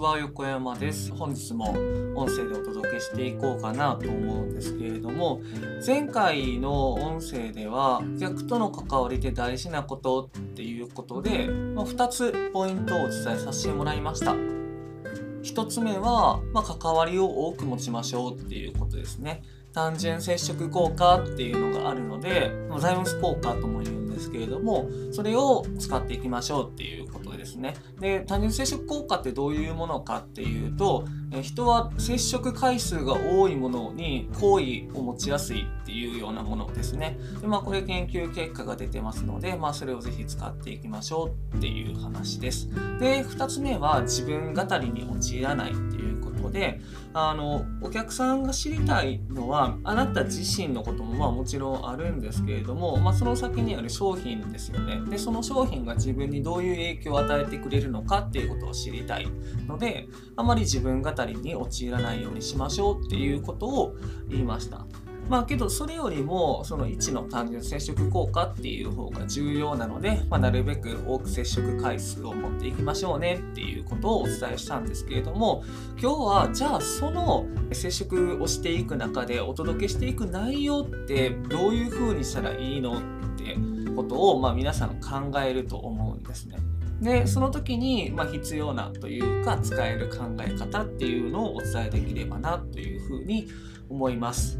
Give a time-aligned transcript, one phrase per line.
[0.00, 1.12] は、横山です。
[1.12, 1.72] 本日も
[2.16, 5.42] 音声でお届けしていこうかなと思うんですけれども、
[5.86, 14.32] 前回の音声では、客との関わりで大事なことっていうことで、まあ、2つポイントをお伝えさせてもらいました。
[14.32, 19.42] 1つ目は、まあ、関わりを多く持ちましょうっていうことですね。
[19.74, 27.74] 単純接触効果っていうのがあるので、ザイオンス効果とも言うですけれども、それを使っていきましょうっていうことですね。
[27.98, 37.18] で、単純接触効果ってどういうものかっていうと、え人は接触回数が多いものに好意を持ちやすいっていうようなものですね。
[37.40, 42.68] で、まあこれ研究結果が出てますので、まあそれをぜひ使っていきましょうっていう話です。
[42.98, 46.09] で、二つ目は自分語りに陥らないっていう
[46.50, 46.80] で、
[47.12, 55.00] あの、お客さんが知りたいのは、あなた自身のこともまあもちろんあるんですけれども、まあその先にある商品ですよね。
[55.10, 59.26] で、その商品が自分にどういう影響を与えてくれるのかっていうことを知りたい
[59.66, 63.96] ので、あまり自分語りに陥らないようにしましょうっていうことを
[64.28, 64.86] 言いました。
[65.30, 75.62] まあけどそれよりもその1の単純接触効果っていう方が重要なので、まあ、なるべく多く接触回数を持っていきましょうねっていうことをお伝えしたんですけれども
[76.02, 83.00] 今日はじゃあその接触をしていく中でお届けしていく内容ってどういう風にしたらいいのっ
[83.38, 83.56] て
[83.94, 86.56] ことを、まあ、皆さん考えると思うんですね。
[87.00, 93.46] でその時に、まあ、必要なというか使える考え方っていうのをお伝えできればなというふうに
[93.88, 94.58] 思います。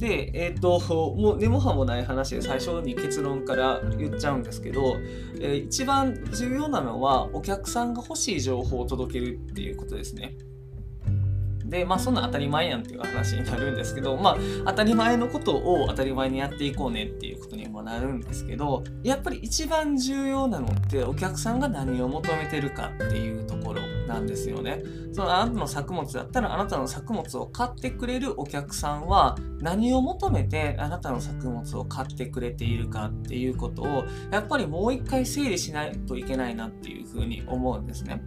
[0.00, 0.80] で、えっ、ー、と、
[1.14, 4.96] もう根も葉もない話で最初に結論から言っちゃうんですけど、
[5.40, 10.36] えー、一番重要なのはお客さんが欲しい情報を届けるっていうことですね。
[11.66, 23.79] で、まあそんな当たり前やんっていう話になるんですけど、まあ当たり前のことを当たり前にやっていこうねっていうことにもなるんですけど、やっぱり一番重要なのってお客さんが何を求めてるかっていうところ
[24.20, 24.82] なんですよね。
[25.12, 38.22] そのあなたの作物だったらあなたの作物を買ってくれるお客さんは何を求めてあなたの作物を買ってくれているかっていうことをやっぱりもう一回整理しないといけないなっていうふうに思うんですね。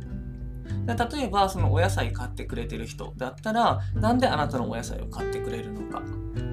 [0.86, 6.02] で例えばそのお野菜買ってくれてる人だったらなんであなたのお野菜を買ってくれるのか、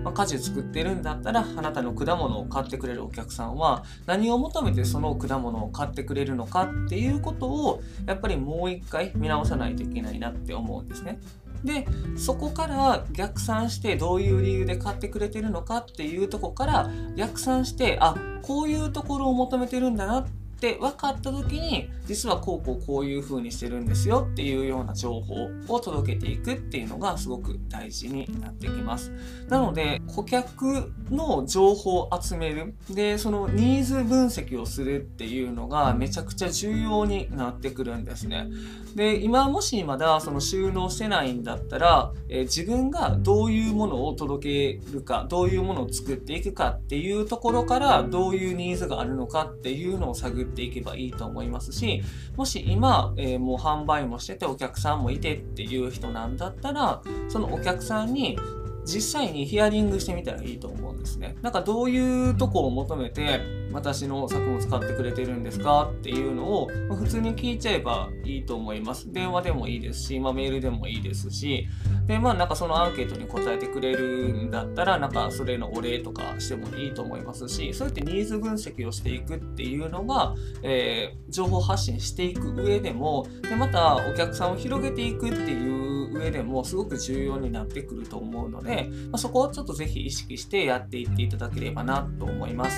[0.05, 11.19] まあ、果樹作ってるんだったらあなたの果物を買ってくれるお客さんは何を求めてその果物を買ってくれるのかっていうことをやっぱりもう一回見直さないといけないなって思うんですね。
[11.65, 20.27] でそこから逆算してどういう理由で買ってくれてるのかっていうとこから逆算してあこういうところを求めてるんだなっ
[20.61, 29.13] て分かった時に実はこうこうこういう風にしてるんですよっていうような情報を届けていくっていうのがすごく大事になってきます。
[29.49, 32.75] なので顧客の情報を集める。
[32.91, 38.49] でそのニーズ分析をするっていうのがめちゃくちゃ重要になってくるんですね。
[38.95, 52.03] で今もしまだその収納してないんだったら、えー、自分がどういうものを届けるかどういうものを作っていくかっていうところからどういうニーズがあるのかっていうのを探っていけばいいと思いますし
[52.37, 58.39] もし今、えー、もう販売もしててお客さんもいてっていう人なんだったらそのお客さんに
[58.85, 61.37] 実際にヒアリングしてみたらいいと思うんですね。
[61.43, 69.13] なんかどういうとこを求めて私の作物買ってくれてるんですかっていうのを普通に聞いちゃえばいいと思います。
[69.13, 71.67] 電話でもいいですし、まあ、メールでもいいですし、
[72.07, 92.77] で、まあなんかそのアンケートに答えてくれるんだったら、なんかそれのお礼とかしてもいいと思いますし、そうやってニーズ分析をしていくっていうのが、えー、情報発信していく上でも、で、またお客さんを広げていくっていう上でもすごく重要になってくると思うので、まあ、そこをちょっとぜひ意識してやっていっていただければなと思います。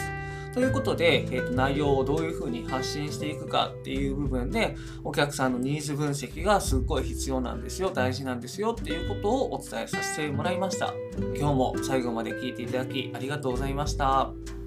[0.52, 10.92] ということで、えー、と内容をどういうふうに発信していくかっていう部分で、お客さんのニーズ分析がすっごい必要なんですよ、大事なんですよっていうことをお伝えさせてもらいました。
[11.36, 14.61] 今日も最後まで聞いていただきありがとうございました。